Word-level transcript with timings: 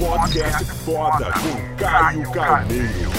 Podcast 0.00 0.64
foda 0.82 1.26
com 1.26 1.76
Caio 1.76 2.32
Carneiro. 2.32 3.10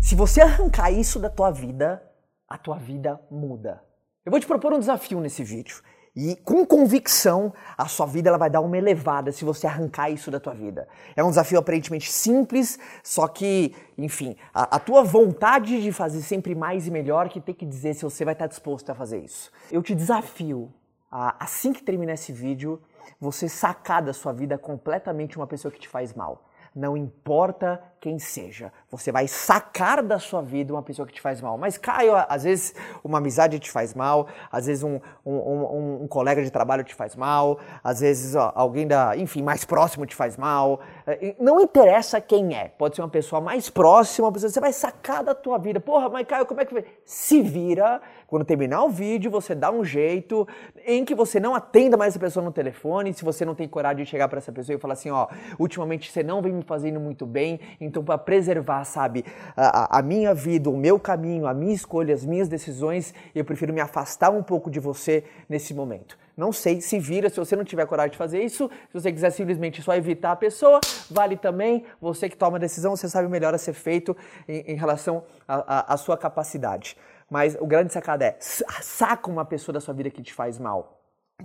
Se 0.00 0.14
você 0.14 0.40
arrancar 0.40 0.92
isso 0.92 1.18
da 1.18 1.28
tua 1.28 1.50
vida, 1.50 2.00
a 2.48 2.56
tua 2.56 2.78
vida 2.78 3.20
muda. 3.28 3.82
Eu 4.24 4.30
vou 4.30 4.38
te 4.38 4.46
propor 4.46 4.72
um 4.72 4.78
desafio 4.78 5.18
nesse 5.18 5.42
vídeo. 5.42 5.82
E 6.14 6.36
com 6.36 6.64
convicção, 6.64 7.52
a 7.76 7.88
sua 7.88 8.06
vida 8.06 8.28
ela 8.28 8.38
vai 8.38 8.48
dar 8.48 8.60
uma 8.60 8.78
elevada 8.78 9.32
se 9.32 9.44
você 9.44 9.66
arrancar 9.66 10.08
isso 10.08 10.30
da 10.30 10.38
tua 10.38 10.54
vida. 10.54 10.86
É 11.16 11.24
um 11.24 11.30
desafio 11.30 11.58
aparentemente 11.58 12.12
simples, 12.12 12.78
só 13.02 13.26
que, 13.26 13.74
enfim, 13.96 14.36
a, 14.54 14.76
a, 14.76 14.78
tua 14.78 15.02
vontade 15.02 15.82
de 15.82 15.90
fazer 15.90 16.22
sempre 16.22 16.54
mais 16.54 16.86
e 16.86 16.92
melhor 16.92 17.28
que 17.28 17.40
tem 17.40 17.54
que 17.54 17.66
dizer 17.66 17.94
se 17.94 18.04
você 18.04 18.24
vai 18.24 18.34
estar 18.34 18.46
disposto 18.46 18.88
a 18.90 18.94
fazer 18.94 19.18
isso. 19.18 19.50
Eu 19.70 19.82
te 19.82 19.96
desafio 19.96 20.72
assim 21.10 21.72
que 21.72 21.82
terminar 21.82 22.14
esse 22.14 22.32
vídeo, 22.32 22.80
você 23.20 23.48
sacar 23.48 24.02
da 24.02 24.12
sua 24.12 24.32
vida 24.32 24.58
completamente 24.58 25.36
uma 25.36 25.46
pessoa 25.46 25.72
que 25.72 25.80
te 25.80 25.88
faz 25.88 26.14
mal. 26.14 26.48
Não 26.74 26.96
importa 26.96 27.82
quem 28.00 28.18
seja, 28.18 28.72
você 28.90 29.10
vai 29.10 29.26
sacar 29.26 30.02
da 30.02 30.18
sua 30.18 30.40
vida 30.40 30.72
uma 30.72 30.82
pessoa 30.82 31.06
que 31.06 31.12
te 31.12 31.20
faz 31.20 31.40
mal. 31.40 31.58
Mas, 31.58 31.76
Caio, 31.76 32.12
às 32.28 32.44
vezes 32.44 32.74
uma 33.02 33.18
amizade 33.18 33.58
te 33.58 33.70
faz 33.70 33.94
mal, 33.94 34.28
às 34.50 34.66
vezes 34.66 34.84
um, 34.84 35.00
um, 35.24 35.34
um, 35.34 36.02
um 36.02 36.08
colega 36.08 36.42
de 36.42 36.50
trabalho 36.50 36.84
te 36.84 36.94
faz 36.94 37.16
mal, 37.16 37.58
às 37.82 38.00
vezes 38.00 38.34
ó, 38.34 38.52
alguém 38.54 38.86
da, 38.86 39.16
enfim, 39.16 39.42
mais 39.42 39.64
próximo 39.64 40.06
te 40.06 40.14
faz 40.14 40.36
mal. 40.36 40.80
É, 41.06 41.34
não 41.40 41.60
interessa 41.60 42.20
quem 42.20 42.54
é, 42.54 42.68
pode 42.68 42.96
ser 42.96 43.02
uma 43.02 43.08
pessoa 43.08 43.40
mais 43.40 43.68
próxima, 43.68 44.30
você 44.30 44.60
vai 44.60 44.72
sacar 44.72 45.22
da 45.24 45.34
tua 45.34 45.58
vida. 45.58 45.80
Porra, 45.80 46.08
mas 46.08 46.26
Caio, 46.26 46.46
como 46.46 46.60
é 46.60 46.64
que? 46.64 46.84
Se 47.04 47.42
vira, 47.42 48.00
quando 48.28 48.44
terminar 48.44 48.84
o 48.84 48.90
vídeo, 48.90 49.30
você 49.30 49.54
dá 49.54 49.70
um 49.70 49.82
jeito 49.82 50.46
em 50.86 51.04
que 51.04 51.14
você 51.14 51.40
não 51.40 51.54
atenda 51.54 51.96
mais 51.96 52.12
essa 52.12 52.20
pessoa 52.20 52.44
no 52.44 52.52
telefone, 52.52 53.14
se 53.14 53.24
você 53.24 53.44
não 53.44 53.54
tem 53.54 53.66
coragem 53.66 54.04
de 54.04 54.10
chegar 54.10 54.28
para 54.28 54.38
essa 54.38 54.52
pessoa 54.52 54.76
e 54.76 54.78
falar 54.78 54.92
assim, 54.92 55.10
ó, 55.10 55.28
ultimamente 55.58 56.12
você 56.12 56.22
não 56.22 56.42
vem 56.42 56.52
me 56.52 56.62
fazendo 56.62 57.00
muito 57.00 57.24
bem, 57.24 57.58
então 57.88 58.04
para 58.04 58.16
preservar, 58.18 58.84
sabe, 58.84 59.24
a, 59.56 59.98
a, 59.98 60.02
minha 60.02 60.32
vida, 60.34 60.70
o 60.70 60.76
meu 60.76 60.98
caminho, 60.98 61.46
a 61.46 61.54
minha 61.54 61.74
escolha, 61.74 62.14
as 62.14 62.24
minhas 62.24 62.48
decisões, 62.48 63.12
eu 63.34 63.44
prefiro 63.44 63.72
me 63.72 63.80
afastar 63.80 64.30
um 64.30 64.42
pouco 64.42 64.70
de 64.70 64.78
você 64.78 65.24
nesse 65.48 65.74
momento. 65.74 66.16
Não 66.36 66.52
sei, 66.52 66.80
se 66.80 67.00
vira, 67.00 67.28
se 67.28 67.36
você 67.36 67.56
não 67.56 67.64
tiver 67.64 67.84
coragem 67.86 68.12
de 68.12 68.18
fazer 68.18 68.42
isso, 68.42 68.70
se 68.88 68.94
você 68.94 69.10
quiser 69.10 69.30
simplesmente 69.30 69.82
só 69.82 69.94
evitar 69.96 70.32
a 70.32 70.36
pessoa, 70.36 70.80
vale 71.10 71.36
também. 71.36 71.84
Você 72.00 72.28
que 72.28 72.36
toma 72.36 72.58
a 72.58 72.60
decisão, 72.60 72.94
você 72.94 73.08
sabe 73.08 73.28
melhor 73.28 73.52
a 73.54 73.58
ser 73.58 73.72
feito 73.72 74.16
em, 74.46 74.72
em 74.72 74.76
relação 74.76 75.24
à 75.48 75.96
sua 75.96 76.16
capacidade. 76.16 76.96
Mas 77.28 77.56
o 77.60 77.66
grande 77.66 77.92
sacada 77.92 78.24
é, 78.24 78.36
saca 78.38 79.30
uma 79.30 79.44
pessoa 79.44 79.72
da 79.72 79.80
sua 79.80 79.92
vida 79.92 80.10
que 80.10 80.22
te 80.22 80.32
faz 80.32 80.58
mal. 80.58 80.97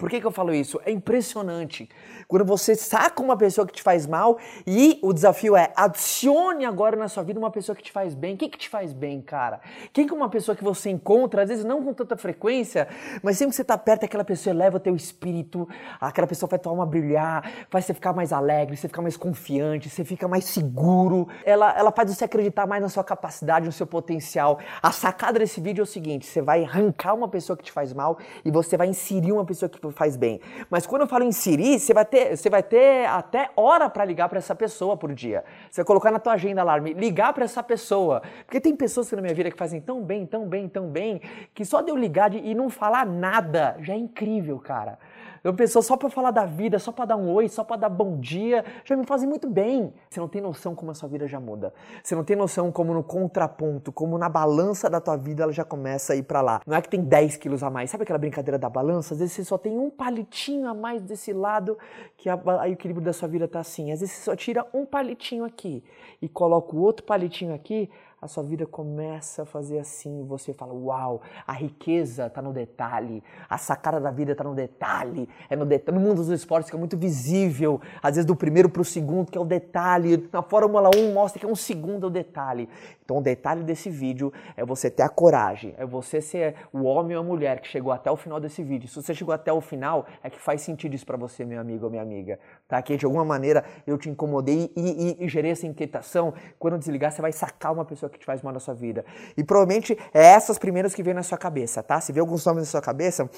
Por 0.03 0.09
que, 0.09 0.19
que 0.19 0.25
eu 0.25 0.31
falo 0.31 0.51
isso? 0.51 0.81
É 0.87 0.91
impressionante. 0.91 1.87
Quando 2.27 2.43
você 2.43 2.73
saca 2.73 3.21
uma 3.21 3.37
pessoa 3.37 3.67
que 3.67 3.73
te 3.73 3.83
faz 3.83 4.07
mal 4.07 4.39
e 4.65 4.97
o 5.03 5.13
desafio 5.13 5.55
é 5.55 5.71
adicione 5.75 6.65
agora 6.65 6.97
na 6.97 7.07
sua 7.07 7.21
vida 7.21 7.39
uma 7.39 7.51
pessoa 7.51 7.75
que 7.75 7.83
te 7.83 7.91
faz 7.91 8.15
bem. 8.15 8.35
Quem 8.35 8.49
que 8.49 8.57
te 8.57 8.67
faz 8.67 8.91
bem, 8.91 9.21
cara? 9.21 9.61
Quem 9.93 10.07
que 10.07 10.11
é 10.11 10.17
uma 10.17 10.29
pessoa 10.29 10.55
que 10.55 10.63
você 10.63 10.89
encontra, 10.89 11.43
às 11.43 11.49
vezes 11.49 11.63
não 11.63 11.83
com 11.83 11.93
tanta 11.93 12.17
frequência, 12.17 12.87
mas 13.21 13.37
sempre 13.37 13.51
que 13.51 13.55
você 13.57 13.61
está 13.61 13.77
perto, 13.77 14.03
aquela 14.03 14.23
pessoa 14.23 14.51
eleva 14.51 14.77
o 14.77 14.79
teu 14.79 14.95
espírito, 14.95 15.69
aquela 16.01 16.25
pessoa 16.25 16.49
faz 16.49 16.59
tua 16.59 16.71
alma 16.71 16.87
brilhar, 16.87 17.47
faz 17.69 17.85
você 17.85 17.93
ficar 17.93 18.13
mais 18.13 18.33
alegre, 18.33 18.75
você 18.75 18.87
fica 18.87 19.01
mais 19.01 19.15
confiante, 19.15 19.91
você 19.91 20.03
fica 20.03 20.27
mais 20.27 20.45
seguro. 20.45 21.27
Ela, 21.45 21.71
ela 21.77 21.91
faz 21.91 22.13
você 22.13 22.25
acreditar 22.25 22.65
mais 22.65 22.81
na 22.81 22.89
sua 22.89 23.03
capacidade, 23.03 23.67
no 23.67 23.71
seu 23.71 23.85
potencial. 23.85 24.57
A 24.81 24.91
sacada 24.91 25.37
desse 25.37 25.61
vídeo 25.61 25.81
é 25.81 25.83
o 25.83 25.85
seguinte: 25.85 26.25
você 26.25 26.41
vai 26.41 26.63
arrancar 26.63 27.13
uma 27.13 27.27
pessoa 27.27 27.55
que 27.55 27.63
te 27.63 27.71
faz 27.71 27.93
mal 27.93 28.17
e 28.43 28.49
você 28.49 28.75
vai 28.75 28.87
inserir 28.87 29.31
uma 29.31 29.45
pessoa 29.45 29.69
que 29.69 29.82
faz 29.91 30.15
bem. 30.15 30.39
Mas 30.69 30.85
quando 30.85 31.01
eu 31.03 31.07
falo 31.07 31.23
inserir, 31.23 31.79
você 31.79 31.93
vai 31.93 32.05
ter, 32.05 32.35
você 32.37 32.49
vai 32.49 32.63
ter 32.63 33.05
até 33.07 33.49
hora 33.55 33.89
para 33.89 34.05
ligar 34.05 34.29
para 34.29 34.37
essa 34.37 34.55
pessoa 34.55 34.95
por 34.95 35.13
dia. 35.13 35.43
Você 35.69 35.81
vai 35.81 35.85
colocar 35.85 36.11
na 36.11 36.19
tua 36.19 36.33
agenda 36.33 36.61
alarme, 36.61 36.93
ligar 36.93 37.33
para 37.33 37.45
essa 37.45 37.63
pessoa. 37.63 38.21
Porque 38.45 38.59
tem 38.59 38.75
pessoas 38.75 39.09
que 39.09 39.15
na 39.15 39.21
minha 39.21 39.33
vida 39.33 39.51
que 39.51 39.57
fazem 39.57 39.81
tão 39.81 40.01
bem, 40.01 40.25
tão 40.25 40.47
bem, 40.47 40.67
tão 40.67 40.87
bem, 40.87 41.21
que 41.53 41.65
só 41.65 41.81
de 41.81 41.89
eu 41.89 41.95
ligar 41.95 42.33
e 42.33 42.55
não 42.55 42.69
falar 42.69 43.05
nada 43.05 43.75
já 43.79 43.93
é 43.93 43.97
incrível, 43.97 44.59
cara. 44.59 44.97
Eu 45.43 45.53
pessoa 45.53 45.83
só 45.83 45.97
para 45.97 46.09
falar 46.09 46.31
da 46.31 46.45
vida, 46.45 46.79
só 46.79 46.89
para 46.89 47.03
dar 47.03 47.15
um 47.17 47.29
oi, 47.29 47.49
só 47.49 47.65
para 47.65 47.75
dar 47.75 47.89
bom 47.89 48.17
dia, 48.17 48.63
já 48.85 48.95
me 48.95 49.05
fazem 49.05 49.27
muito 49.27 49.49
bem. 49.49 49.93
Você 50.09 50.17
não 50.17 50.27
tem 50.29 50.41
noção 50.41 50.73
como 50.73 50.89
a 50.91 50.93
sua 50.93 51.09
vida 51.09 51.27
já 51.27 51.37
muda. 51.37 51.73
Você 52.01 52.15
não 52.15 52.23
tem 52.23 52.33
noção 52.33 52.71
como 52.71 52.93
no 52.93 53.03
contraponto, 53.03 53.91
como 53.91 54.17
na 54.17 54.29
balança 54.29 54.89
da 54.89 55.01
tua 55.01 55.17
vida 55.17 55.43
ela 55.43 55.51
já 55.51 55.65
começa 55.65 56.13
a 56.13 56.15
ir 56.15 56.23
para 56.23 56.39
lá. 56.41 56.61
Não 56.65 56.77
é 56.77 56.81
que 56.81 56.87
tem 56.87 57.01
10 57.01 57.35
quilos 57.35 57.61
a 57.61 57.69
mais. 57.69 57.89
Sabe 57.89 58.03
aquela 58.03 58.19
brincadeira 58.19 58.57
da 58.57 58.69
balança? 58.69 59.15
Às 59.15 59.19
vezes 59.19 59.35
você 59.35 59.43
só 59.43 59.57
tem 59.57 59.72
um 59.77 59.89
palitinho 59.89 60.67
a 60.67 60.73
mais 60.73 61.01
desse 61.01 61.33
lado 61.33 61.77
que 62.17 62.29
o 62.29 62.65
equilíbrio 62.65 63.05
da 63.05 63.13
sua 63.13 63.27
vida 63.27 63.47
tá 63.47 63.59
assim. 63.59 63.91
Às 63.91 63.99
vezes 63.99 64.15
você 64.15 64.23
só 64.23 64.35
tira 64.35 64.65
um 64.73 64.85
palitinho 64.85 65.43
aqui 65.43 65.83
e 66.21 66.27
coloca 66.27 66.75
o 66.75 66.79
outro 66.79 67.05
palitinho 67.05 67.53
aqui, 67.53 67.89
a 68.23 68.27
sua 68.27 68.41
vida 68.41 68.65
começa 68.65 69.43
a 69.43 69.45
fazer 69.45 69.79
assim, 69.79 70.25
você 70.25 70.53
fala: 70.53 70.73
"Uau, 70.73 71.21
a 71.45 71.51
riqueza 71.51 72.27
está 72.27 72.41
no 72.41 72.53
detalhe, 72.53 73.21
a 73.49 73.57
sacada 73.57 73.99
da 73.99 74.11
vida 74.11 74.31
está 74.31 74.43
no 74.43 74.55
detalhe". 74.55 75.27
É 75.49 75.55
no 75.55 75.65
detalhe. 75.65 75.97
No 75.97 76.03
mundo 76.03 76.17
dos 76.17 76.29
esportes 76.29 76.69
que 76.69 76.75
é 76.75 76.79
muito 76.79 76.97
visível, 76.97 77.81
às 78.01 78.15
vezes 78.15 78.25
do 78.25 78.35
primeiro 78.35 78.69
para 78.69 78.81
o 78.81 78.85
segundo, 78.85 79.29
que 79.29 79.37
é 79.37 79.41
o 79.41 79.45
detalhe. 79.45 80.29
Na 80.31 80.41
Fórmula 80.41 80.89
1 80.95 81.13
mostra 81.13 81.39
que 81.39 81.45
é 81.45 81.49
um 81.49 81.55
segundo 81.55 82.05
é 82.05 82.07
o 82.07 82.09
detalhe. 82.09 82.69
Então, 83.03 83.17
o 83.17 83.21
detalhe 83.21 83.63
desse 83.63 83.89
vídeo 83.89 84.31
é 84.55 84.63
você 84.63 84.89
ter 84.89 85.03
a 85.03 85.09
coragem, 85.09 85.75
é 85.77 85.85
você 85.85 86.21
ser 86.21 86.55
o 86.71 86.83
homem 86.83 87.17
ou 87.17 87.21
a 87.21 87.25
mulher 87.25 87.59
que 87.59 87.67
chegou 87.67 87.91
até 87.91 88.09
o 88.09 88.15
final 88.15 88.39
desse 88.39 88.63
vídeo. 88.63 88.87
Se 88.87 88.95
você 88.95 89.13
chegou 89.13 89.33
até 89.33 89.51
o 89.51 89.59
final, 89.59 90.05
é 90.23 90.29
que 90.29 90.39
faz 90.39 90.61
sentido 90.61 90.95
isso 90.95 91.05
para 91.05 91.17
você, 91.17 91.43
meu 91.43 91.59
amigo 91.59 91.83
ou 91.85 91.91
minha 91.91 92.01
amiga, 92.01 92.39
tá? 92.67 92.81
Que 92.81 92.95
de 92.95 93.05
alguma 93.05 93.25
maneira 93.25 93.65
eu 93.85 93.97
te 93.97 94.09
incomodei 94.09 94.71
e, 94.75 95.17
e, 95.19 95.25
e 95.25 95.27
gerei 95.27 95.51
essa 95.51 95.67
inquietação. 95.67 96.33
Quando 96.57 96.77
desligar, 96.77 97.11
você 97.11 97.21
vai 97.21 97.33
sacar 97.33 97.73
uma 97.73 97.83
pessoa 97.83 98.09
que 98.13 98.19
te 98.19 98.25
faz 98.25 98.41
mal 98.41 98.53
na 98.53 98.59
sua 98.59 98.73
vida. 98.73 99.03
E 99.35 99.43
provavelmente 99.43 99.97
é 100.13 100.23
essas 100.23 100.57
primeiras 100.57 100.95
que 100.95 101.03
vêm 101.03 101.13
na 101.13 101.23
sua 101.23 101.37
cabeça, 101.37 101.83
tá? 101.83 101.99
Se 101.99 102.13
vê 102.13 102.19
alguns 102.19 102.45
nomes 102.45 102.63
na 102.63 102.71
sua 102.71 102.81
cabeça, 102.81 103.29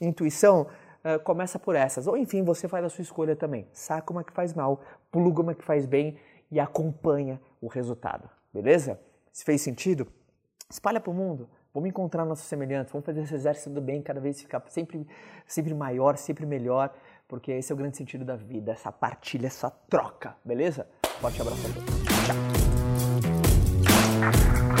intuição, 0.00 0.66
uh, 1.04 1.18
começa 1.22 1.58
por 1.58 1.74
essas. 1.74 2.06
Ou 2.06 2.16
enfim, 2.16 2.42
você 2.42 2.68
faz 2.68 2.84
a 2.84 2.88
sua 2.88 3.02
escolha 3.02 3.36
também. 3.36 3.66
Saca 3.72 4.12
uma 4.12 4.22
que 4.22 4.32
faz 4.32 4.52
mal, 4.52 4.80
pluga 5.10 5.40
uma 5.40 5.54
que 5.54 5.64
faz 5.64 5.86
bem 5.86 6.16
e 6.50 6.60
acompanha 6.60 7.40
o 7.60 7.66
resultado. 7.66 8.28
Beleza? 8.52 9.00
Se 9.32 9.44
fez 9.44 9.60
sentido, 9.62 10.06
espalha 10.70 11.00
para 11.00 11.10
o 11.10 11.14
mundo. 11.14 11.48
Vamos 11.72 11.88
encontrar 11.88 12.24
nossos 12.24 12.46
semelhantes, 12.46 12.92
vamos 12.92 13.04
fazer 13.04 13.22
esse 13.22 13.34
exército 13.34 13.70
do 13.70 13.80
bem 13.80 14.00
cada 14.00 14.20
vez 14.20 14.40
ficar 14.40 14.62
sempre, 14.68 15.04
sempre 15.44 15.74
maior, 15.74 16.16
sempre 16.16 16.46
melhor, 16.46 16.94
porque 17.26 17.50
esse 17.50 17.72
é 17.72 17.74
o 17.74 17.76
grande 17.76 17.96
sentido 17.96 18.24
da 18.24 18.36
vida, 18.36 18.70
essa 18.70 18.92
partilha, 18.92 19.48
essa 19.48 19.70
troca, 19.90 20.36
beleza? 20.44 20.86
Forte 21.20 21.42
abraço 21.42 21.66
a 21.66 21.74
todos. 21.74 22.04
Tchau. 22.26 22.73